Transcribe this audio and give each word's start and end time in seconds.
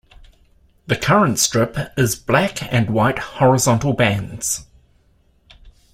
The 0.87 0.95
current 0.95 1.37
strip 1.37 1.77
is 1.95 2.15
black 2.15 2.63
and 2.73 2.89
white 2.89 3.19
horizontal 3.19 3.93
bands. 3.93 4.65